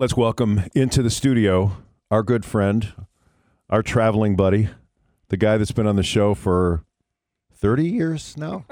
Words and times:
Let's 0.00 0.16
welcome 0.16 0.62
into 0.74 1.02
the 1.02 1.10
studio 1.10 1.72
our 2.10 2.22
good 2.22 2.42
friend, 2.46 2.90
our 3.68 3.82
traveling 3.82 4.34
buddy, 4.34 4.70
the 5.28 5.36
guy 5.36 5.58
that's 5.58 5.72
been 5.72 5.86
on 5.86 5.96
the 5.96 6.02
show 6.02 6.32
for 6.32 6.84
30 7.52 7.86
years 7.86 8.34
now, 8.34 8.64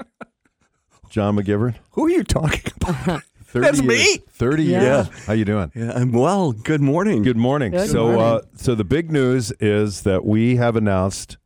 John 1.11 1.35
McGivern. 1.35 1.75
Who 1.91 2.07
are 2.07 2.09
you 2.09 2.23
talking 2.23 2.73
about? 2.81 3.21
30 3.45 3.63
That's 3.63 3.79
years. 3.79 4.17
me. 4.17 4.17
30 4.31 4.63
Yeah. 4.63 4.81
years. 4.81 5.25
How 5.27 5.33
you 5.33 5.45
doing? 5.45 5.71
yeah, 5.75 5.91
I'm 5.93 6.11
well. 6.11 6.51
Good 6.51 6.81
morning. 6.81 7.21
Good 7.21 7.37
morning. 7.37 7.73
Good 7.73 7.89
so, 7.91 8.05
morning. 8.05 8.21
Uh, 8.21 8.41
so 8.55 8.73
the 8.73 8.83
big 8.83 9.11
news 9.11 9.51
is 9.59 10.01
that 10.01 10.25
we 10.25 10.55
have 10.55 10.75
announced, 10.75 11.37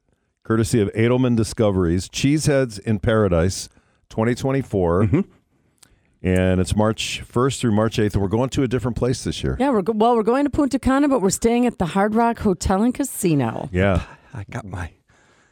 courtesy 0.43 0.79
of 0.79 0.87
Edelman 0.93 1.35
Discoveries, 1.35 2.07
Cheeseheads 2.07 2.79
in 2.79 2.99
Paradise, 2.99 3.67
2024, 4.11 5.03
Mm-hmm. 5.03 5.19
And 6.23 6.59
it's 6.61 6.75
March 6.75 7.21
1st 7.31 7.59
through 7.59 7.71
March 7.73 7.97
8th. 7.97 8.13
And 8.13 8.21
we're 8.21 8.29
going 8.29 8.49
to 8.51 8.63
a 8.63 8.67
different 8.67 8.97
place 8.97 9.23
this 9.23 9.43
year. 9.43 9.57
Yeah, 9.59 9.69
we're 9.71 9.81
go- 9.81 9.93
well, 9.93 10.15
we're 10.15 10.23
going 10.23 10.45
to 10.45 10.49
Punta 10.49 10.79
Cana, 10.79 11.07
but 11.09 11.21
we're 11.21 11.29
staying 11.29 11.65
at 11.65 11.77
the 11.79 11.85
Hard 11.87 12.15
Rock 12.15 12.39
Hotel 12.39 12.81
and 12.81 12.93
Casino. 12.93 13.69
Yeah, 13.71 14.03
I 14.33 14.45
got 14.49 14.65
my 14.65 14.91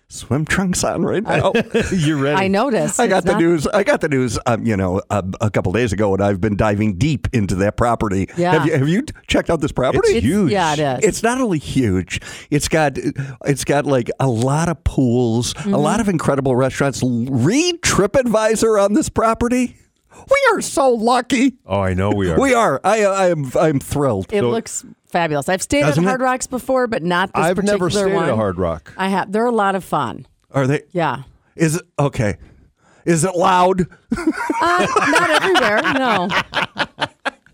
swim 0.07 0.43
trunks 0.43 0.83
on 0.83 1.03
right 1.03 1.23
now. 1.23 1.53
you're 1.93 2.17
ready. 2.17 2.35
I 2.35 2.47
noticed. 2.49 2.99
I 2.99 3.07
got 3.07 3.19
It's 3.19 3.27
the 3.27 3.31
not- 3.33 3.41
news. 3.41 3.67
I 3.67 3.83
got 3.83 4.01
the 4.01 4.09
news. 4.09 4.37
Um, 4.45 4.65
you 4.65 4.75
know, 4.75 5.01
uh, 5.09 5.21
a 5.39 5.49
couple 5.49 5.71
days 5.71 5.93
ago, 5.93 6.13
and 6.13 6.21
I've 6.23 6.41
been 6.41 6.55
diving 6.57 6.95
deep 6.97 7.27
into 7.33 7.55
that 7.55 7.77
property. 7.77 8.27
Yeah. 8.37 8.51
Have 8.53 8.65
you, 8.65 8.73
have 8.77 8.87
you 8.89 9.03
checked 9.27 9.49
out 9.49 9.61
this 9.61 9.71
property? 9.71 10.09
It's 10.13 10.25
huge. 10.25 10.51
Yeah, 10.51 10.73
it 10.73 10.79
is. 10.79 11.07
It's 11.09 11.23
not 11.23 11.39
only 11.39 11.59
huge; 11.59 12.19
it's 12.49 12.67
got 12.67 12.97
it's 13.45 13.63
got 13.63 13.85
like 13.85 14.09
a 14.19 14.27
lot 14.27 14.67
of 14.69 14.83
pools, 14.83 15.53
Mm-hmm. 15.53 15.73
a 15.73 15.77
lot 15.77 15.99
of 15.99 16.07
incredible 16.09 16.55
restaurants. 16.55 17.01
Read 17.03 17.81
TripAdvisor 17.81 18.83
on 18.83 18.93
this 18.93 19.09
property. 19.09 19.75
We 20.17 20.37
are 20.53 20.61
so 20.61 20.91
lucky. 20.91 21.53
Oh, 21.65 21.79
I 21.81 21.93
know 21.93 22.11
we 22.11 22.29
are. 22.29 22.39
We 22.39 22.53
are. 22.53 22.79
I 22.83 23.03
I 23.05 23.29
am 23.29 23.51
I'm 23.59 23.79
thrilled. 23.79 24.27
It 24.31 24.41
So- 24.41 24.49
looks 24.49 24.85
fabulous. 25.07 25.49
I've 25.49 25.61
stayed 25.61 25.81
at 25.83 25.87
Doesn't 25.87 26.03
it? 26.03 26.07
Hard 26.07 26.21
Rocks 26.21 26.47
before, 26.47 26.87
but 26.87 27.03
not 27.03 27.33
this 27.33 27.43
I've 27.43 27.55
particular 27.55 27.77
never 27.77 27.89
stayed 27.89 28.13
one. 28.13 28.23
at 28.25 28.29
a 28.31 28.35
Hard 28.35 28.57
Rock. 28.57 28.93
I 28.97 29.09
have. 29.09 29.31
They're 29.31 29.45
a 29.45 29.51
lot 29.51 29.75
of 29.75 29.83
fun. 29.83 30.25
Are 30.51 30.67
they? 30.67 30.83
Yeah. 30.91 31.23
Is 31.55 31.75
it 31.77 31.83
okay? 31.99 32.37
Is 33.05 33.23
it 33.23 33.35
loud? 33.35 33.81
Uh, 33.81 34.87
not 35.07 35.29
everywhere. 35.41 35.81
No. 35.93 36.29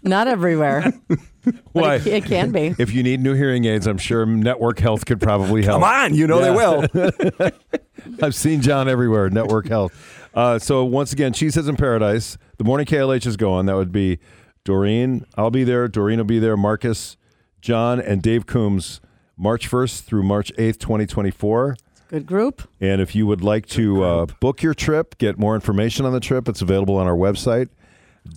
Not 0.04 0.28
everywhere. 0.28 0.94
But 1.48 1.56
Why? 1.72 1.95
It, 1.95 2.08
it 2.08 2.26
can 2.26 2.52
be. 2.52 2.76
If 2.78 2.94
you 2.94 3.04
need 3.04 3.22
new 3.22 3.34
hearing 3.34 3.64
aids, 3.64 3.88
I'm 3.88 3.98
sure 3.98 4.26
Network 4.26 4.80
Health 4.80 5.06
could 5.06 5.22
probably 5.22 5.64
help. 5.64 5.82
Come 5.82 5.89
on, 5.89 6.14
you 6.14 6.28
know 6.28 6.42
they 6.42 6.52
will. 6.52 6.84
I've 8.22 8.36
seen 8.36 8.62
John 8.62 8.89
everywhere. 8.89 9.30
Network 9.30 9.70
Health. 9.70 10.17
Uh, 10.38 10.60
so 10.60 10.86
once 10.86 11.12
again, 11.12 11.34
Cheeseheads 11.34 11.68
in 11.68 11.76
Paradise. 11.78 12.38
The 12.60 12.64
morning 12.64 12.86
KLH 12.86 13.26
is 13.26 13.38
going. 13.38 13.66
That 13.66 13.76
would 13.76 13.92
be 13.92 14.20
Doreen. 14.64 15.26
I'll 15.36 15.50
be 15.50 15.64
there. 15.64 15.88
Doreen 15.88 16.20
will 16.20 16.26
be 16.26 16.38
there. 16.38 16.56
Marcus, 16.56 17.18
John, 17.60 18.00
and 18.00 18.22
Dave 18.22 18.46
Coombs. 18.46 19.02
March 19.36 19.68
1st 19.68 20.04
through 20.04 20.22
March 20.22 20.54
8th, 20.54 20.78
2024. 20.78 21.78
Good 22.10 22.28
group. 22.28 22.70
And 22.80 23.02
if 23.02 23.16
you 23.16 23.26
would 23.26 23.42
like 23.42 23.66
to 23.70 24.04
uh, 24.04 24.26
book 24.40 24.62
your 24.62 24.76
trip, 24.76 25.18
get 25.18 25.40
more 25.40 25.56
information 25.56 26.06
on 26.06 26.14
the 26.14 26.20
trip, 26.20 26.48
it's 26.48 26.62
available 26.62 26.98
on 26.98 27.08
our 27.08 27.18
website, 27.18 27.70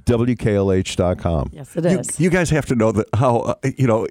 WKLH.com. 0.04 1.50
Yes, 1.52 1.76
it 1.76 1.86
is. 1.86 2.18
You, 2.18 2.24
you 2.24 2.30
guys 2.30 2.50
have 2.50 2.66
to 2.66 2.74
know 2.74 2.92
that 2.92 3.06
how 3.14 3.38
uh, 3.38 3.54
you 3.76 3.86
know 3.86 4.06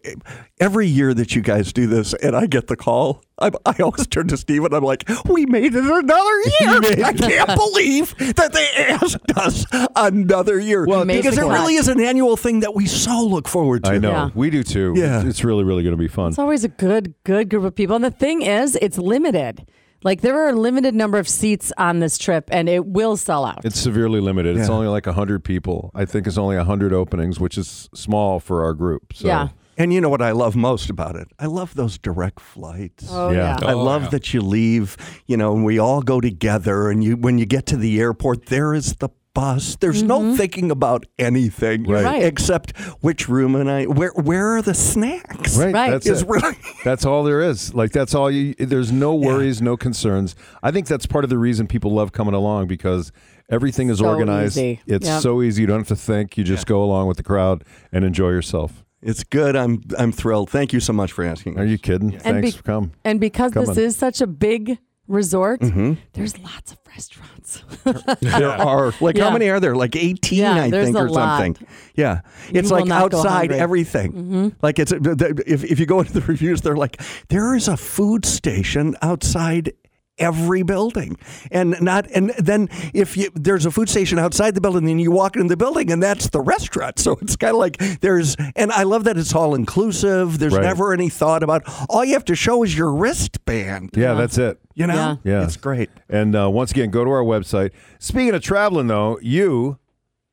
every 0.59 0.88
year 0.88 1.13
that 1.13 1.35
you 1.35 1.41
guys 1.41 1.73
do 1.73 1.88
this, 1.88 2.13
and 2.13 2.35
I 2.35 2.45
get 2.45 2.67
the 2.67 2.75
call. 2.75 3.23
I, 3.41 3.52
I 3.66 3.75
always 3.81 4.05
turn 4.07 4.27
to 4.30 4.38
Steve 4.38 4.66
and 4.66 4.73
I'm 4.73 4.83
like, 4.83 5.07
"We 5.25 5.45
made 5.45 5.73
it 5.75 5.83
another 5.85 6.39
year! 6.59 7.03
I 7.05 7.13
can't 7.13 7.55
believe 7.57 8.16
that 8.35 8.52
they 8.53 8.67
asked 8.83 9.31
us 9.38 9.66
another 9.95 10.59
year." 10.59 10.85
Well, 10.85 11.05
because 11.05 11.38
it 11.38 11.44
really 11.44 11.75
is 11.75 11.88
an 11.88 12.00
annual 12.02 12.38
thing 12.38 12.61
that 12.61 12.75
we 12.75 12.85
so 12.85 13.23
look 13.25 13.47
forward 13.47 13.83
to. 13.85 13.91
I 13.91 13.97
know. 13.97 14.11
Yeah. 14.11 14.30
We 14.35 14.50
do 14.50 14.63
too. 14.63 14.94
Yeah. 14.95 15.25
It's 15.25 15.44
really, 15.44 15.63
really 15.63 15.83
going 15.83 15.95
to 15.95 16.02
be 16.02 16.07
fun. 16.07 16.30
It's 16.30 16.39
always 16.39 16.63
a 16.63 16.69
good, 16.69 17.13
good 17.23 17.50
group 17.50 17.63
of 17.63 17.75
people. 17.75 17.95
And 17.95 18.03
the 18.05 18.11
thing 18.11 18.41
is, 18.41 18.77
it's 18.81 18.97
limited. 18.97 19.67
Like 20.03 20.22
there 20.22 20.45
are 20.45 20.50
a 20.50 20.53
limited 20.53 20.95
number 20.95 21.17
of 21.17 21.28
seats 21.28 21.73
on 21.78 22.00
this 22.00 22.17
trip, 22.17 22.50
and 22.51 22.69
it 22.69 22.85
will 22.85 23.18
sell 23.18 23.46
out. 23.46 23.66
It's 23.66 23.79
severely 23.79 24.19
limited. 24.22 24.57
It's 24.57 24.69
Yeah. 24.69 24.75
only 24.75 24.88
like 24.88 25.06
100 25.06 25.44
people. 25.44 25.91
I 25.94 26.06
think 26.06 26.25
it's 26.28 26.38
only 26.38 26.56
100 26.57 26.94
openings, 26.94 27.40
which 27.40 27.57
is 27.57 27.90
small 27.94 28.40
for 28.40 28.63
our 28.63 28.74
group. 28.74 29.13
So, 29.13 29.28
Yeah. 29.28 29.50
And 29.78 29.94
you 29.94 30.01
know 30.01 30.09
what 30.09 30.22
I 30.22 30.31
love 30.31 30.57
most 30.57 30.90
about 30.90 31.16
it? 31.16 31.29
I 31.40 31.46
love 31.46 31.74
those 31.75 31.97
direct 31.97 32.41
flights. 32.41 33.07
Oh 33.09 33.29
Yeah. 33.31 33.57
yeah. 33.62 33.68
I 33.69 33.74
oh, 33.74 33.81
love 33.84 34.12
that 34.12 34.34
you 34.34 34.41
leave, 34.41 34.97
you 35.25 35.38
know, 35.38 35.53
and 35.56 35.63
we 35.63 35.79
all 35.79 36.01
go 36.01 36.19
together 36.19 36.90
and 36.90 37.01
you 37.01 37.16
when 37.16 37.38
you 37.38 37.45
get 37.45 37.66
to 37.68 37.78
the 37.78 37.97
airport, 38.00 38.47
there 38.47 38.74
is 38.74 38.95
the 38.95 39.07
bus. 39.39 39.77
There's 39.77 40.03
no 40.03 40.19
mm-hmm. 40.19 40.35
thinking 40.35 40.69
about 40.69 41.05
anything 41.17 41.85
You're 41.85 42.03
right. 42.03 42.23
except 42.23 42.77
which 43.01 43.29
room 43.29 43.55
and 43.55 43.72
I 43.72 43.85
where 43.85 44.11
where 44.11 44.57
are 44.57 44.61
the 44.61 44.73
snacks? 44.73 45.57
Right. 45.57 45.73
Right. 45.73 45.91
That's 45.91 46.07
Is 46.07 46.23
it. 46.23 46.27
really 46.27 46.57
That's 46.83 47.05
all 47.05 47.23
there 47.23 47.41
is. 47.41 47.73
Like 47.73 47.91
that's 47.91 48.13
all 48.13 48.29
you. 48.29 48.53
There's 48.55 48.91
no 48.91 49.16
worries, 49.16 49.61
no 49.61 49.77
concerns. 49.77 50.35
I 50.61 50.72
think 50.72 50.88
that's 50.88 51.05
part 51.05 51.23
of 51.23 51.29
the 51.29 51.38
reason 51.38 51.67
people 51.67 51.94
love 51.94 52.11
coming 52.11 52.33
along 52.33 52.67
because 52.67 53.13
everything 53.50 53.89
is 53.89 54.00
So 54.00 54.07
organized. 54.07 54.57
easy. 54.57 54.81
It's 54.85 55.07
Yep. 55.07 55.22
so 55.22 55.41
easy. 55.41 55.61
You 55.61 55.67
don't 55.67 55.79
have 55.79 55.88
to 55.88 55.95
think. 55.95 56.38
You 56.38 56.44
just 56.44 56.66
go 56.66 56.83
along 56.83 57.07
with 57.07 57.16
the 57.17 57.23
crowd 57.23 57.63
and 57.94 58.03
enjoy 58.03 58.31
yourself. 58.31 58.83
It's 59.01 59.23
good. 59.23 59.56
I'm 59.56 59.81
I'm 59.97 60.11
thrilled. 60.11 60.50
Thank 60.50 60.73
you 60.73 60.81
so 60.81 60.91
much 60.91 61.13
for 61.13 61.23
asking. 61.23 61.57
Are 61.57 61.66
you 61.66 61.77
kidding? 61.77 62.16
And 62.16 62.21
Thanks 62.23 62.51
be- 62.51 62.57
for 62.57 62.63
coming. 62.63 62.91
And 63.06 63.21
because 63.21 63.53
this 63.53 63.77
is 63.77 63.95
such 63.95 64.19
a 64.19 64.27
big 64.27 64.79
resort, 65.09 65.59
Mm-hmm. 65.62 65.94
there's 66.14 66.38
lots 66.40 66.72
of 66.72 66.78
restaurants. 66.88 67.64
There 68.22 68.50
are 68.50 68.94
like 69.02 69.18
how 69.18 69.31
many 69.31 69.50
are 69.50 69.59
there? 69.59 69.75
Like 69.75 69.96
18 69.96 70.40
Yeah, 70.40 70.53
I 70.64 70.70
think 70.70 70.96
a 70.96 71.00
or 71.06 71.09
something. 71.09 71.58
Yeah. 71.96 72.22
It's 72.52 72.72
will 72.72 72.86
like 72.86 72.92
outside 72.92 73.52
hungry. 73.52 73.56
Mm-hmm. 73.56 73.64
everything. 73.64 74.56
Like 74.62 74.80
it's 74.80 74.92
if 74.92 75.64
if 75.64 75.80
you 75.80 75.86
go 75.86 76.00
into 76.00 76.14
the 76.14 76.22
reviews 76.22 76.62
they're 76.62 76.75
like 76.78 77.02
there 77.30 77.56
is 77.56 77.68
a 77.68 77.75
food 77.78 78.25
station 78.25 78.96
outside 79.02 79.74
every 80.19 80.63
building 80.63 81.18
and 81.52 81.75
not 81.81 82.06
and 82.13 82.31
then 82.38 82.68
if 82.94 83.16
you 83.18 83.30
there's 83.35 83.66
a 83.66 83.72
food 83.72 83.90
station 83.90 84.19
outside 84.19 84.53
the 84.56 84.62
building 84.62 84.85
then 84.85 85.00
you 85.00 85.12
walk 85.12 85.35
into 85.35 85.47
the 85.47 85.57
building 85.57 85.91
and 85.91 86.02
that's 86.03 86.30
the 86.30 86.41
restaurant 86.41 87.00
so 87.00 87.18
it's 87.22 87.35
kind 87.35 87.52
of 87.53 87.59
like 87.59 87.78
there's 88.02 88.35
and 88.56 88.72
i 88.74 88.84
love 88.84 89.03
that 89.06 89.18
it's 89.18 89.34
all 89.34 89.56
inclusive 89.56 90.40
there's 90.40 90.53
Right. 90.53 90.63
never 90.63 90.94
any 90.94 91.09
thought 91.09 91.44
about 91.44 91.63
all 91.90 92.03
you 92.03 92.13
have 92.13 92.25
to 92.25 92.35
show 92.35 92.63
is 92.63 92.78
your 92.78 92.91
wristband 92.94 93.91
Yeah, 93.96 94.13
that's 94.16 94.38
it. 94.38 94.59
you 94.75 94.88
know 94.88 94.94
Yeah. 94.96 95.16
Yeah. 95.24 95.44
it's 95.44 95.57
great 95.57 95.90
And 96.09 96.36
uh, 96.36 96.50
once 96.50 96.72
again, 96.72 96.90
go 96.90 97.03
to 97.06 97.09
our 97.12 97.24
website. 97.24 97.72
Speaking 98.00 98.34
of 98.34 98.41
traveling, 98.41 98.88
though, 98.88 99.19
you 99.22 99.78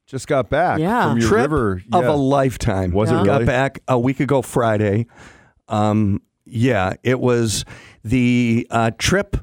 just 0.07 0.27
got 0.27 0.49
back 0.49 0.79
Yeah. 0.79 1.09
from 1.11 1.19
your 1.19 1.29
trip 1.29 1.43
river. 1.43 1.83
of 1.93 2.05
yeah. 2.05 2.11
a 2.11 2.17
lifetime. 2.17 2.93
Was 2.93 3.11
it 3.11 3.15
Yeah. 3.17 3.25
Got 3.25 3.45
back 3.47 3.81
a 3.89 3.99
week 3.99 4.21
ago 4.21 4.41
Friday. 4.43 5.07
Um, 5.69 6.23
yeah, 6.45 6.95
it 7.03 7.21
was 7.21 7.65
the 8.05 8.67
uh, 8.71 8.93
trip 8.99 9.37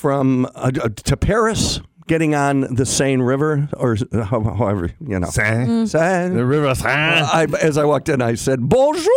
from 0.00 0.48
uh, 0.54 0.70
to 0.70 1.14
Paris, 1.14 1.80
getting 2.10 2.34
on 2.34 2.62
the 2.74 2.84
Seine 2.84 3.22
River, 3.22 3.68
or 3.76 3.96
however 4.24 4.90
you 5.06 5.20
know. 5.20 5.28
Seine. 5.30 5.86
Seine. 5.86 6.34
The 6.34 6.44
river. 6.44 6.74
Seine. 6.74 7.22
I, 7.24 7.46
as 7.62 7.78
I 7.78 7.84
walked 7.84 8.08
in, 8.08 8.20
I 8.20 8.34
said 8.34 8.68
bonjour 8.68 9.08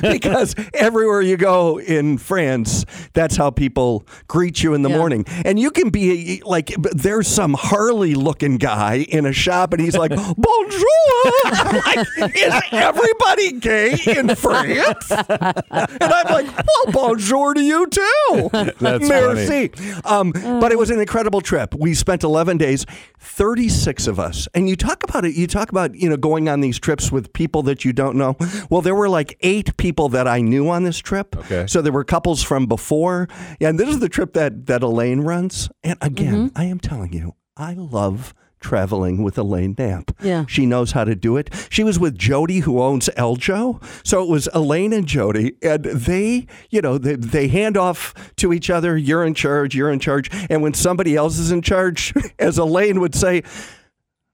because 0.12 0.54
everywhere 0.72 1.20
you 1.20 1.36
go 1.36 1.80
in 1.80 2.18
France, 2.18 2.86
that's 3.12 3.36
how 3.36 3.50
people 3.50 4.06
greet 4.28 4.62
you 4.62 4.72
in 4.74 4.82
the 4.82 4.88
Yeah. 4.88 4.98
morning. 4.98 5.24
And 5.44 5.58
you 5.58 5.72
can 5.72 5.90
be 5.90 6.40
like, 6.44 6.68
there's 6.92 7.26
some 7.26 7.54
Harley 7.58 8.14
looking 8.14 8.56
guy 8.56 9.04
in 9.08 9.26
a 9.26 9.32
shop, 9.32 9.72
and 9.72 9.82
he's 9.82 9.96
like 9.96 10.10
bonjour. 10.36 11.32
I'm 11.46 11.76
like, 11.76 12.06
is 12.36 12.54
everybody 12.70 13.52
gay 13.58 13.96
in 14.06 14.36
France? 14.36 15.10
And 15.10 16.02
I'm 16.02 16.26
like, 16.32 16.46
well, 16.56 16.92
bonjour 16.92 17.54
to 17.54 17.60
you 17.60 17.88
too. 17.88 18.50
That's 18.78 19.08
Merci. 19.08 19.70
Um, 20.04 20.30
but 20.30 20.70
it 20.70 20.78
was 20.78 20.90
an 20.90 21.00
incredible 21.00 21.40
trip. 21.40 21.74
We 21.74 21.94
spent 21.94 22.11
11 22.22 22.58
days, 22.58 22.84
36 23.18 24.06
of 24.06 24.18
us. 24.20 24.48
And 24.54 24.68
you 24.68 24.76
talk 24.76 25.02
about 25.04 25.24
it, 25.24 25.34
you 25.34 25.46
talk 25.46 25.70
about, 25.70 25.94
you 25.94 26.08
know, 26.10 26.16
going 26.16 26.48
on 26.48 26.60
these 26.60 26.78
trips 26.78 27.10
with 27.10 27.32
people 27.32 27.62
that 27.64 27.84
you 27.84 27.92
don't 27.92 28.16
know. 28.16 28.36
Well, 28.70 28.82
there 28.82 28.94
were 28.94 29.08
like 29.08 29.36
eight 29.40 29.76
people 29.76 30.08
that 30.10 30.26
I 30.28 30.40
knew 30.40 30.68
on 30.68 30.82
this 30.84 30.98
trip. 30.98 31.36
Okay. 31.36 31.66
So 31.66 31.80
there 31.80 31.92
were 31.92 32.04
couples 32.04 32.42
from 32.42 32.66
before. 32.66 33.28
And 33.60 33.78
this 33.78 33.88
is 33.88 34.00
the 34.00 34.08
trip 34.08 34.34
that, 34.34 34.66
that 34.66 34.82
Elaine 34.82 35.20
runs. 35.20 35.70
And 35.82 35.98
again, 36.00 36.32
Mm-hmm. 36.32 36.58
I 36.58 36.64
am 36.64 36.78
telling 36.78 37.12
you, 37.12 37.34
I 37.56 37.74
love 37.74 38.32
traveling 38.62 39.22
with 39.22 39.36
Elaine 39.36 39.74
Knapp. 39.76 40.12
Yeah. 40.22 40.44
She 40.48 40.64
knows 40.64 40.92
how 40.92 41.04
to 41.04 41.14
do 41.14 41.36
it. 41.36 41.50
She 41.68 41.84
was 41.84 41.98
with 41.98 42.16
Jody, 42.16 42.60
who 42.60 42.80
owns 42.80 43.08
Eljo. 43.16 43.82
So 44.06 44.22
it 44.22 44.28
was 44.28 44.48
Elaine 44.54 44.92
and 44.92 45.06
Jody, 45.06 45.54
and 45.62 45.84
they, 45.84 46.46
you 46.70 46.80
know, 46.80 46.96
they, 46.96 47.16
they 47.16 47.48
hand 47.48 47.76
off 47.76 48.32
to 48.36 48.52
each 48.52 48.70
other. 48.70 48.96
You're 48.96 49.24
in 49.24 49.34
charge. 49.34 49.74
You're 49.74 49.90
in 49.90 50.00
charge. 50.00 50.30
And 50.48 50.62
when 50.62 50.74
somebody 50.74 51.16
else 51.16 51.38
is 51.38 51.50
in 51.52 51.62
charge, 51.62 52.14
as 52.38 52.58
Elaine 52.58 53.00
would 53.00 53.14
say, 53.14 53.42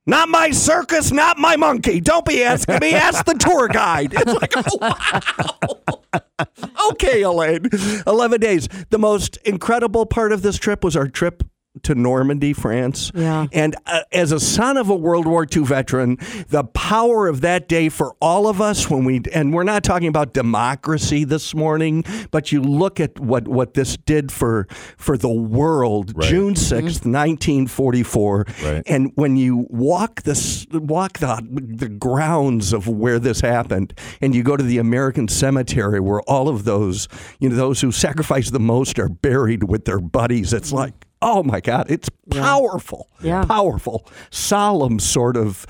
not 0.06 0.30
my 0.30 0.52
circus, 0.52 1.12
not 1.12 1.36
my 1.36 1.56
monkey. 1.56 2.00
Don't 2.00 2.24
be 2.24 2.42
asking 2.42 2.78
me. 2.80 2.94
Ask 2.94 3.26
the 3.26 3.34
tour 3.34 3.68
guide. 3.68 4.14
It's 4.18 4.34
like, 4.34 4.52
oh, 4.56 5.80
wow. 6.14 6.90
okay, 6.92 7.20
Elaine. 7.20 7.68
11 8.06 8.40
days. 8.40 8.68
The 8.88 8.98
most 8.98 9.36
incredible 9.38 10.06
part 10.06 10.32
of 10.32 10.40
this 10.40 10.56
trip 10.56 10.82
was 10.82 10.96
our 10.96 11.08
trip 11.08 11.42
to 11.84 11.94
Normandy, 11.94 12.52
France. 12.52 13.10
Yeah. 13.14 13.46
And 13.52 13.76
uh, 13.86 14.02
as 14.12 14.32
a 14.32 14.40
son 14.40 14.76
of 14.76 14.88
a 14.88 14.96
World 14.96 15.26
War 15.26 15.46
II 15.50 15.64
veteran, 15.64 16.18
the 16.48 16.64
power 16.64 17.28
of 17.28 17.40
that 17.42 17.68
day 17.68 17.88
for 17.88 18.16
all 18.20 18.46
of 18.46 18.60
us 18.60 18.90
when 18.90 19.04
we 19.04 19.22
and 19.32 19.52
we're 19.52 19.64
not 19.64 19.84
talking 19.84 20.08
about 20.08 20.32
democracy 20.32 21.24
this 21.24 21.54
morning, 21.54 22.04
but 22.30 22.52
you 22.52 22.62
look 22.62 23.00
at 23.00 23.18
what 23.18 23.48
what 23.48 23.74
this 23.74 23.96
did 23.96 24.32
for 24.32 24.66
for 24.96 25.16
the 25.16 25.28
world. 25.28 26.12
Right. 26.16 26.28
June 26.28 26.54
6th, 26.54 27.04
1944. 27.04 28.44
Right. 28.62 28.82
And 28.86 29.12
when 29.14 29.36
you 29.36 29.66
walk 29.70 30.22
this 30.22 30.66
walk 30.72 31.18
the 31.18 31.46
the 31.50 31.88
grounds 31.88 32.72
of 32.72 32.88
where 32.88 33.18
this 33.18 33.40
happened 33.40 33.98
and 34.20 34.34
you 34.34 34.42
go 34.42 34.56
to 34.56 34.64
the 34.64 34.78
American 34.78 35.28
cemetery 35.28 36.00
where 36.00 36.20
all 36.22 36.48
of 36.48 36.64
those, 36.64 37.08
you 37.38 37.48
know, 37.48 37.56
those 37.56 37.80
who 37.80 37.92
sacrifice 37.92 38.50
the 38.50 38.60
most 38.60 38.98
are 38.98 39.08
buried 39.08 39.64
with 39.64 39.84
their 39.84 40.00
buddies. 40.00 40.52
It's 40.52 40.72
like 40.72 40.94
Oh 41.20 41.42
my 41.42 41.60
God! 41.60 41.86
It's 41.90 42.08
powerful, 42.30 43.08
Yeah. 43.22 43.44
powerful, 43.44 44.06
solemn 44.30 44.98
sort 45.00 45.36
of 45.36 45.66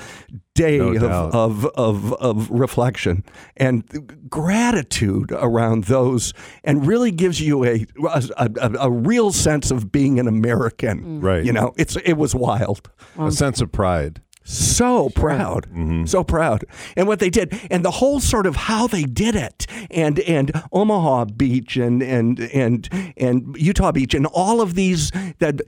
day 0.54 0.78
No 0.78 0.88
of, 1.06 1.34
of 1.34 1.64
of 1.76 2.12
of 2.14 2.50
reflection 2.50 3.24
and 3.56 3.82
gratitude 4.28 5.32
around 5.32 5.84
those, 5.84 6.32
and 6.64 6.86
really 6.86 7.10
gives 7.10 7.40
you 7.40 7.64
a 7.64 7.86
a, 8.04 8.50
a, 8.60 8.70
a 8.80 8.90
real 8.90 9.32
sense 9.32 9.70
of 9.70 9.90
being 9.92 10.18
an 10.18 10.26
American. 10.28 11.20
Right. 11.20 11.44
You 11.44 11.52
know, 11.52 11.72
it's 11.76 11.96
it 12.04 12.14
was 12.14 12.34
wild 12.34 12.90
a 13.18 13.30
sense 13.30 13.60
of 13.60 13.72
pride. 13.72 14.20
So 14.48 15.10
proud. 15.10 15.66
Mm-hmm. 15.68 16.06
so 16.06 16.24
proud. 16.24 16.64
And 16.96 17.06
what 17.06 17.18
they 17.18 17.28
did 17.28 17.60
and 17.70 17.84
the 17.84 17.90
whole 17.90 18.18
sort 18.18 18.46
of 18.46 18.56
how 18.56 18.86
they 18.86 19.02
did 19.04 19.34
it 19.36 19.66
and 19.90 20.18
and 20.20 20.50
omaha 20.72 21.26
beach 21.26 21.76
and 21.76 22.02
and 22.02 22.40
and 22.40 22.88
and 23.16 23.56
utah 23.58 23.92
beach 23.92 24.14
and 24.14 24.26
all 24.26 24.60
of 24.60 24.74
these 24.74 25.10
that 25.38 25.60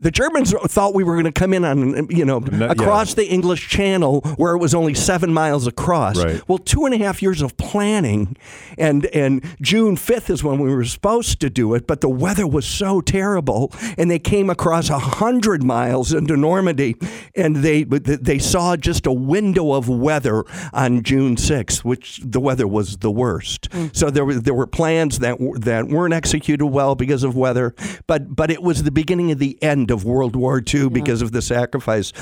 the 0.00 0.10
Germans 0.10 0.52
thought 0.52 0.94
we 0.94 1.04
were 1.04 1.14
going 1.14 1.26
to 1.26 1.32
come 1.32 1.52
in 1.52 1.64
on, 1.64 2.08
you 2.10 2.24
know, 2.24 2.42
yeah. 2.50 2.70
across 2.70 3.14
the 3.14 3.26
English 3.26 3.68
Channel 3.68 4.22
where 4.36 4.54
it 4.54 4.58
was 4.58 4.74
only 4.74 4.94
seven 4.94 5.32
miles 5.32 5.66
across. 5.66 6.16
Right. 6.16 6.42
Well, 6.48 6.58
two 6.58 6.86
and 6.86 6.94
a 6.94 6.98
half 6.98 7.22
years 7.22 7.42
of 7.42 7.56
planning, 7.56 8.36
and 8.78 9.06
and 9.06 9.44
June 9.60 9.96
fifth 9.96 10.30
is 10.30 10.42
when 10.42 10.58
we 10.58 10.74
were 10.74 10.84
supposed 10.84 11.40
to 11.40 11.50
do 11.50 11.74
it, 11.74 11.86
but 11.86 12.00
the 12.00 12.08
weather 12.08 12.46
was 12.46 12.66
so 12.66 13.00
terrible, 13.00 13.72
and 13.98 14.10
they 14.10 14.18
came 14.18 14.48
across 14.48 14.88
a 14.88 14.98
hundred 14.98 15.62
miles 15.62 16.12
into 16.12 16.36
Normandy, 16.36 16.96
and 17.36 17.56
they 17.56 17.84
they 17.84 18.38
saw 18.38 18.76
just 18.76 19.06
a 19.06 19.12
window 19.12 19.72
of 19.72 19.88
weather 19.88 20.44
on 20.72 21.02
June 21.02 21.36
sixth, 21.36 21.84
which 21.84 22.20
the 22.24 22.40
weather 22.40 22.66
was 22.66 22.98
the 22.98 23.10
worst. 23.10 23.68
Mm. 23.70 23.94
So 23.94 24.10
there 24.10 24.24
were 24.24 24.34
there 24.34 24.54
were 24.54 24.66
plans 24.66 25.18
that 25.18 25.36
that 25.60 25.88
weren't 25.88 26.14
executed 26.14 26.66
well 26.66 26.94
because 26.94 27.22
of 27.22 27.36
weather, 27.36 27.74
but 28.06 28.34
but 28.34 28.50
it 28.50 28.62
was 28.62 28.84
the 28.84 28.90
beginning 28.90 29.30
of 29.30 29.38
the 29.38 29.62
end 29.62 29.89
of 29.90 30.04
World 30.04 30.36
War 30.36 30.62
II 30.66 30.88
because 30.90 31.22
of 31.22 31.32
the 31.32 31.42
sacrifice. 31.42 32.12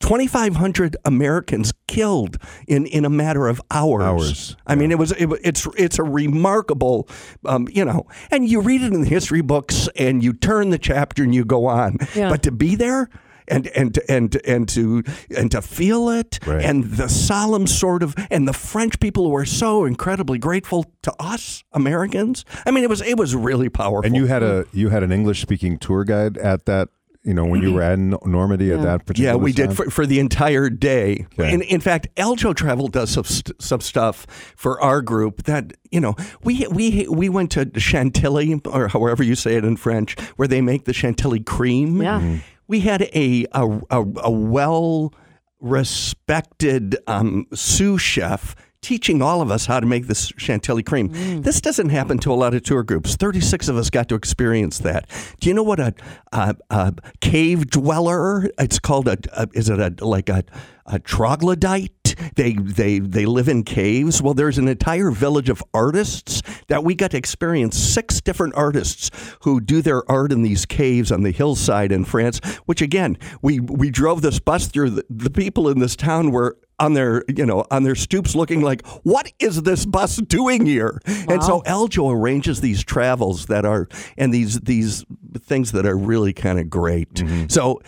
2,500 0.00 0.96
Americans 1.04 1.72
killed 1.88 2.36
in, 2.68 2.86
in 2.86 3.04
a 3.04 3.10
matter 3.10 3.48
of 3.48 3.60
hours. 3.70 4.02
Hours, 4.04 4.56
I 4.66 4.74
mean, 4.74 4.90
it 4.90 4.98
was 4.98 5.12
it, 5.12 5.28
it's 5.42 5.66
it's 5.76 5.98
a 5.98 6.02
remarkable, 6.02 7.08
um, 7.46 7.66
you 7.72 7.84
know, 7.84 8.06
and 8.30 8.46
you 8.48 8.60
read 8.60 8.82
it 8.82 8.92
in 8.92 9.00
the 9.00 9.08
history 9.08 9.40
books 9.40 9.88
and 9.96 10.22
you 10.22 10.32
turn 10.34 10.70
the 10.70 10.78
chapter 10.78 11.22
and 11.22 11.34
you 11.34 11.44
go 11.44 11.66
on. 11.66 11.96
Yeah. 12.14 12.28
But 12.28 12.42
to 12.42 12.52
be 12.52 12.76
there 12.76 13.08
and 13.48 13.68
and 13.68 13.98
and 14.08 14.36
and 14.46 14.68
to 14.68 15.02
and 15.34 15.50
to 15.52 15.62
feel 15.62 16.10
it 16.10 16.40
Right. 16.46 16.62
and 16.62 16.84
the 16.84 17.08
solemn 17.08 17.66
sort 17.66 18.02
of 18.02 18.14
and 18.30 18.46
the 18.46 18.52
French 18.52 19.00
people 19.00 19.24
who 19.24 19.30
were 19.30 19.46
so 19.46 19.84
incredibly 19.86 20.38
grateful 20.38 20.84
to 21.02 21.12
us 21.18 21.64
Americans. 21.72 22.44
I 22.66 22.70
mean, 22.70 22.84
it 22.84 22.90
was 22.90 23.00
it 23.00 23.16
was 23.16 23.34
really 23.34 23.70
powerful. 23.70 24.04
And 24.06 24.14
you 24.14 24.26
had 24.26 24.42
a 24.42 24.66
you 24.72 24.90
had 24.90 25.02
an 25.02 25.10
English 25.10 25.40
speaking 25.40 25.78
tour 25.78 26.04
guide 26.04 26.36
at 26.36 26.66
that. 26.66 26.90
You 27.26 27.34
know, 27.34 27.44
when 27.44 27.60
you 27.60 27.72
were 27.74 27.82
at 27.82 27.98
Nor- 27.98 28.20
Normandy 28.24 28.70
at 28.72 28.82
that 28.82 29.04
particular. 29.04 29.30
Yeah, 29.32 29.34
we 29.36 29.52
time? 29.52 29.66
did 29.68 29.76
for, 29.76 29.90
for 29.90 30.06
the 30.06 30.20
entire 30.20 30.70
day. 30.70 31.26
Okay. 31.32 31.52
In, 31.52 31.60
in 31.62 31.80
fact, 31.80 32.06
Eljo 32.14 32.54
Travel 32.54 32.86
does 32.86 33.10
some, 33.10 33.24
st- 33.24 33.60
some 33.60 33.80
stuff 33.80 34.26
for 34.56 34.80
our 34.80 35.02
group 35.02 35.42
that 35.42 35.72
you 35.90 36.00
know 36.00 36.14
we 36.44 36.66
we 36.70 37.08
we 37.10 37.28
went 37.28 37.50
to 37.52 37.68
Chantilly 37.80 38.60
or 38.66 38.86
however 38.86 39.24
you 39.24 39.34
say 39.34 39.56
it 39.56 39.64
in 39.64 39.76
French, 39.76 40.18
where 40.36 40.46
they 40.46 40.60
make 40.60 40.84
the 40.84 40.92
Chantilly 40.92 41.40
cream. 41.40 42.00
Yeah. 42.00 42.20
Mhm. 42.20 42.42
we 42.68 42.78
had 42.80 43.02
a 43.02 43.44
a, 43.52 43.66
a, 43.90 44.04
a 44.22 44.30
well 44.30 45.12
respected 45.60 46.96
um, 47.06 47.46
sous 47.54 48.00
chef. 48.00 48.54
Teaching 48.86 49.20
all 49.20 49.42
of 49.42 49.50
us 49.50 49.66
how 49.66 49.80
to 49.80 49.86
make 49.86 50.06
this 50.06 50.32
chantilly 50.36 50.84
cream. 50.84 51.08
Mm. 51.08 51.42
This 51.42 51.60
doesn't 51.60 51.88
happen 51.88 52.18
to 52.18 52.32
a 52.32 52.38
lot 52.38 52.54
of 52.54 52.62
tour 52.62 52.84
groups. 52.84 53.16
Thirty-six 53.16 53.66
of 53.66 53.76
us 53.76 53.90
got 53.90 54.08
to 54.10 54.14
experience 54.14 54.78
that. 54.78 55.10
Do 55.40 55.48
you 55.48 55.54
know 55.54 55.64
what 55.64 55.80
a, 55.80 55.92
a, 56.30 56.54
a 56.70 56.94
cave 57.20 57.68
dweller? 57.68 58.48
It's 58.60 58.78
called 58.78 59.08
a. 59.08 59.18
a 59.32 59.48
is 59.54 59.68
it 59.68 59.80
a 59.80 60.04
like 60.04 60.28
a, 60.28 60.44
a 60.86 61.00
troglodyte? 61.00 62.14
They 62.36 62.52
they 62.52 63.00
they 63.00 63.26
live 63.26 63.48
in 63.48 63.64
caves. 63.64 64.22
Well, 64.22 64.34
there's 64.34 64.56
an 64.56 64.68
entire 64.68 65.10
village 65.10 65.48
of 65.48 65.64
artists 65.74 66.40
that 66.68 66.84
we 66.84 66.94
got 66.94 67.10
to 67.10 67.16
experience. 67.16 67.76
Six 67.76 68.20
different 68.20 68.54
artists 68.54 69.10
who 69.40 69.60
do 69.60 69.82
their 69.82 70.08
art 70.08 70.30
in 70.30 70.42
these 70.42 70.64
caves 70.64 71.10
on 71.10 71.24
the 71.24 71.32
hillside 71.32 71.90
in 71.90 72.04
France. 72.04 72.38
Which 72.66 72.80
again, 72.80 73.18
we 73.42 73.58
we 73.58 73.90
drove 73.90 74.22
this 74.22 74.38
bus 74.38 74.68
through. 74.68 74.90
The, 74.90 75.04
the 75.10 75.30
people 75.30 75.68
in 75.68 75.80
this 75.80 75.96
town 75.96 76.30
were 76.30 76.56
on 76.78 76.94
their 76.94 77.24
you 77.28 77.46
know 77.46 77.64
on 77.70 77.82
their 77.82 77.94
stoops 77.94 78.34
looking 78.34 78.60
like 78.60 78.86
what 79.02 79.32
is 79.38 79.62
this 79.62 79.86
bus 79.86 80.16
doing 80.16 80.66
here 80.66 81.00
and 81.06 81.42
so 81.42 81.62
eljo 81.62 82.12
arranges 82.12 82.60
these 82.60 82.84
travels 82.84 83.46
that 83.46 83.64
are 83.64 83.88
and 84.18 84.32
these 84.32 84.60
these 84.60 85.04
things 85.38 85.72
that 85.72 85.86
are 85.86 85.96
really 85.96 86.32
kind 86.32 86.58
of 86.58 86.68
great 86.68 87.22
so 87.48 87.80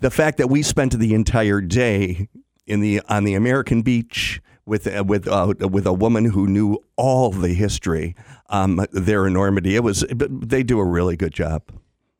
the 0.00 0.10
fact 0.10 0.38
that 0.38 0.48
we 0.48 0.62
spent 0.62 0.96
the 0.98 1.14
entire 1.14 1.60
day 1.60 2.28
in 2.66 2.80
the 2.80 3.00
on 3.08 3.24
the 3.24 3.34
american 3.34 3.82
beach 3.82 4.40
with 4.68 4.86
uh, 4.86 5.02
with 5.02 5.26
uh, 5.26 5.54
with 5.58 5.86
a 5.86 5.92
woman 5.92 6.26
who 6.26 6.46
knew 6.46 6.78
all 6.96 7.30
the 7.30 7.54
history 7.54 8.14
um, 8.50 8.84
there 8.92 9.26
in 9.26 9.32
Normandy. 9.32 9.74
It 9.74 9.82
was 9.82 10.04
they 10.10 10.62
do 10.62 10.78
a 10.78 10.84
really 10.84 11.16
good 11.16 11.32
job. 11.32 11.62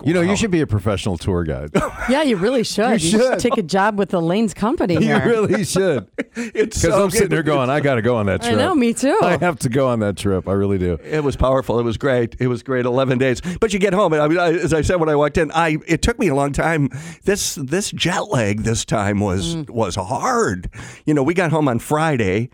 You 0.05 0.15
know, 0.15 0.21
you 0.21 0.37
should 0.37 0.53
be 0.53 0.61
a 0.61 0.67
professional 0.67 1.19
tour 1.19 1.43
guide. 1.43 1.71
Yeah, 2.09 2.23
you 2.23 2.37
really 2.37 2.65
should. 2.65 3.03
You, 3.03 3.11
should. 3.11 3.39
take 3.39 3.59
a 3.59 3.63
job 3.63 3.99
with 3.99 4.15
Elaine's 4.15 4.55
company 4.55 4.95
you 4.95 5.01
here. 5.01 5.27
really 5.27 5.63
should. 5.65 6.07
It's 6.17 6.81
Because 6.81 6.81
so 6.81 7.05
I'm 7.05 7.11
sitting 7.11 7.29
good. 7.29 7.33
there 7.33 7.43
going, 7.43 7.69
I 7.69 7.81
got 7.81 7.97
to 7.97 8.03
go 8.03 8.17
on 8.17 8.27
that 8.27 8.43
I 8.43 8.49
trip. 8.49 8.59
know, 8.59 8.75
me 8.75 8.95
too. 8.95 9.19
I 9.23 9.37
have 9.37 9.59
to 9.59 9.69
go 9.69 9.89
on 9.89 10.01
that 10.01 10.17
trip. 10.17 10.49
I 10.49 10.53
really 10.53 10.79
do. 10.79 10.95
It 11.05 11.23
was 11.23 11.37
powerful. 11.37 11.79
It 11.79 11.83
was 11.83 11.99
great. 11.99 12.35
It 12.39 12.47
was 12.47 12.63
great. 12.63 12.87
Eleven 12.87 13.19
days, 13.19 13.43
but 13.61 13.75
you 13.75 13.79
get 13.79 13.93
home. 13.93 14.15
And 14.15 14.23
I 14.23 14.29
mean, 14.29 14.39
I, 14.39 14.53
as 14.53 14.73
I 14.73 14.81
said 14.81 14.97
when 15.01 15.11
I 15.11 15.17
walked 15.17 15.37
in, 15.37 15.51
I 15.53 15.77
it 15.87 16.01
took 16.01 16.19
me 16.19 16.29
a 16.29 16.35
long 16.35 16.53
time. 16.53 16.89
This 17.25 17.57
this 17.57 17.91
jet 17.91 18.29
lag 18.31 18.63
this 18.63 18.87
time 18.87 19.21
was 19.21 19.57
mm. 19.57 19.69
was 19.69 19.97
hard. 19.97 20.71
You 21.05 21.13
know, 21.13 21.23
we 21.23 21.35
got 21.35 21.51
home 21.51 21.69
on 21.69 21.79
Friday, 21.79 22.49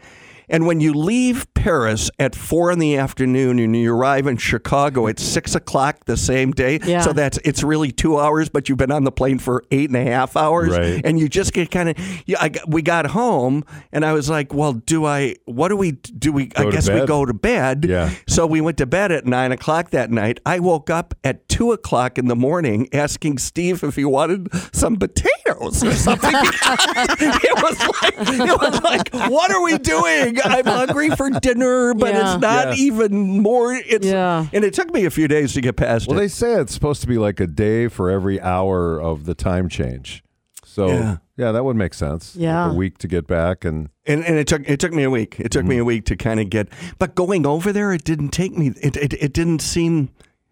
and 0.49 0.67
when 0.67 0.81
you 0.81 0.93
leave 0.93 1.47
Paris 1.55 2.11
at 2.19 2.35
four 2.35 2.71
in 2.71 2.79
the 2.79 2.97
afternoon 2.97 3.59
and 3.59 3.75
you 3.75 3.95
arrive 3.95 4.27
in 4.27 4.37
Chicago 4.37 5.07
at 5.07 5.19
six 5.19 5.55
o'clock 5.55 6.05
the 6.05 6.17
same 6.17 6.53
day, 6.53 6.79
Yeah. 6.85 7.01
so 7.01 7.13
that's 7.13 7.39
it's 7.45 7.63
really 7.63 7.91
two 7.93 8.19
hours, 8.19 8.49
but 8.49 8.69
you've 8.69 8.79
been 8.79 8.91
on 8.93 9.05
the 9.05 9.13
plane 9.13 9.39
for 9.39 9.65
eight 9.71 9.89
and 9.91 9.97
a 9.97 10.05
half 10.05 10.37
hours, 10.37 10.71
Right. 10.71 11.01
and 11.05 11.19
you 11.19 11.29
just 11.29 11.53
get 11.53 11.71
kind 11.71 11.89
of. 11.91 11.97
Yeah, 12.27 12.39
I, 12.41 12.51
we 12.67 12.83
got 12.83 13.07
home, 13.07 13.65
and 13.93 14.05
I 14.05 14.13
was 14.13 14.29
like, 14.29 14.53
"Well, 14.53 14.75
do 14.75 15.05
I? 15.07 15.37
What 15.47 15.69
do 15.69 15.77
we 15.77 15.93
do? 15.93 16.33
We 16.33 16.51
I 16.57 16.65
Go 16.65 16.71
to 16.71 16.77
guess 16.77 16.89
we 16.91 17.05
go 17.07 17.25
to 17.25 17.35
bed." 17.35 17.87
Yeah. 17.89 18.11
So 18.29 18.47
we 18.47 18.61
went 18.61 18.79
to 18.79 18.87
bed 18.87 19.13
at 19.13 19.27
nine 19.27 19.53
o'clock 19.53 19.91
that 19.91 20.11
night. 20.11 20.41
I 20.45 20.59
woke 20.61 20.91
up 20.91 21.15
at 21.25 21.49
two 21.49 21.73
o'clock 21.73 22.19
in 22.19 22.29
the 22.29 22.37
morning 22.37 22.89
asking 22.93 23.39
Steve 23.39 23.83
if 23.83 23.97
he 23.97 24.05
wanted 24.05 24.49
some 24.75 24.97
potatoes 24.97 25.31
or 25.51 25.73
something. 25.73 26.31
it 26.35 27.63
was 27.63 27.79
like, 28.03 28.15
it 28.19 28.61
was 28.61 28.83
like, 28.83 29.15
what 29.31 29.51
are 29.51 29.63
we 29.63 29.79
doing? 29.79 30.39
I'm 30.45 30.65
hungry 30.65 31.11
for 31.11 31.31
dinner, 31.31 31.95
but 31.95 32.15
Yeah. 32.15 32.33
it's 32.35 32.41
not 32.41 32.69
Yeah. 32.69 32.85
even 32.85 33.43
more. 33.43 33.75
It's 33.75 34.07
Yeah. 34.07 34.47
and 34.53 34.65
it 34.65 34.75
took 34.75 34.93
me 34.93 35.05
a 35.05 35.11
few 35.11 35.29
days 35.29 35.53
to 35.55 35.61
get 35.61 35.77
past 35.77 36.09
Well, 36.09 36.17
it. 36.19 36.23
they 36.23 36.29
say 36.29 36.55
it's 36.55 36.73
supposed 36.73 37.01
to 37.03 37.07
be 37.07 37.19
like 37.19 37.41
a 37.41 37.47
day 37.47 37.89
for 37.89 38.11
every 38.11 38.41
hour 38.41 39.01
of 39.01 39.27
the 39.27 39.35
time 39.35 39.69
change. 39.69 40.23
So, 40.65 40.89
Yeah. 40.89 41.17
yeah, 41.37 41.53
that 41.53 41.65
would 41.65 41.77
make 41.77 41.95
sense. 41.95 42.35
Like 42.35 42.43
Yeah. 42.43 42.71
a 42.71 42.75
week 42.75 42.99
to 42.99 43.09
get 43.09 43.27
back. 43.27 43.65
And 43.65 43.91
And, 44.07 44.25
and 44.25 44.37
it 44.39 44.47
took 44.47 44.69
it 44.69 44.81
took 44.81 44.93
me 44.93 45.03
a 45.03 45.11
week. 45.11 45.37
It 45.39 45.51
took 45.51 45.65
me 45.65 45.77
mm-hmm. 45.77 45.83
a 45.83 45.85
week 45.85 46.05
to 46.07 46.17
kind 46.17 46.41
of 46.41 46.51
get. 46.51 46.69
But 46.99 47.15
going 47.15 47.47
over 47.47 47.73
there, 47.73 47.93
it 47.93 48.05
didn't 48.05 48.31
take 48.31 48.57
me. 48.57 48.73
It, 48.83 48.97
it 48.97 49.13
it 49.15 49.33
didn't 49.33 49.61
seem. 49.61 50.09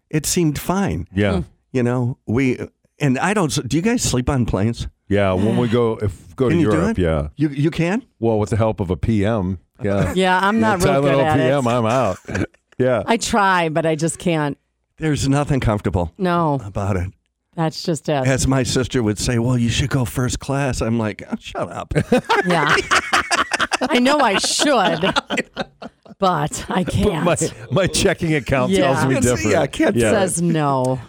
It 0.09 0.25
seemed 0.25 0.59
fine. 0.59 1.07
yeah. 1.13 1.37
Hmm. 1.37 1.41
You 1.71 1.81
know, 1.83 2.17
we 2.27 2.59
and 3.03 3.19
I 3.19 3.33
don't. 3.33 3.67
Do 3.67 3.77
you 3.77 3.83
guys 3.83 4.01
sleep 4.01 4.29
on 4.29 4.45
planes? 4.45 4.87
Yeah. 5.09 5.33
When 5.33 5.57
we 5.57 5.67
go, 5.67 5.97
if 6.01 6.35
go 6.35 6.47
Can 6.49 6.57
to 6.57 6.63
you 6.63 6.69
do 6.71 6.77
Europe, 6.77 6.97
it? 6.97 7.01
yeah. 7.01 7.27
You 7.35 7.49
you 7.49 7.69
can. 7.71 8.03
Well, 8.19 8.39
with 8.39 8.49
the 8.49 8.57
help 8.57 8.79
of 8.79 8.89
a 8.89 8.97
PM. 8.97 9.59
Yeah. 9.81 10.13
Yeah, 10.15 10.39
I'm 10.41 10.59
not 10.59 10.83
real 10.83 10.93
Tylenol 10.93 11.01
good 11.01 11.19
at 11.19 11.37
PM, 11.37 11.67
it. 11.67 11.69
I'm 11.69 11.85
out. 11.85 12.17
yeah. 12.79 13.03
I 13.05 13.17
try, 13.17 13.69
but 13.69 13.85
I 13.85 13.95
just 13.95 14.17
can't. 14.17 14.57
There's 14.97 15.27
nothing 15.27 15.59
comfortable 15.59 16.13
No, 16.17 16.61
about 16.63 16.95
it. 16.97 17.11
that's 17.55 17.83
just 17.83 18.07
it. 18.07 18.25
As 18.27 18.47
my 18.47 18.63
sister 18.63 19.01
would 19.03 19.17
say, 19.19 19.39
"Well, 19.39 19.57
you 19.57 19.69
should 19.69 19.89
go 19.89 20.05
first 20.05 20.39
class." 20.39 20.81
I'm 20.81 20.97
like, 20.99 21.21
oh, 21.29 21.35
"Shut 21.39 21.69
up." 21.71 21.93
Yeah. 22.45 22.75
I 23.89 23.99
know 23.99 24.19
I 24.19 24.37
should, 24.37 25.01
but 26.19 26.65
I 26.69 26.83
can't. 26.83 27.25
my 27.25 27.35
my 27.71 27.87
checking 27.87 28.33
account 28.35 28.71
Yeah. 28.71 28.93
tells 28.93 29.05
me 29.05 29.15
It's- 29.17 29.25
different. 29.25 29.51
yeah, 29.51 29.61
I 29.61 29.67
can't- 29.67 29.99
Says 29.99 30.41
no. 30.41 30.99